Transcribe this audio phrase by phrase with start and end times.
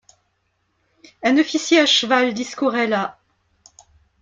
[1.21, 3.19] Un officier à cheval discourait là.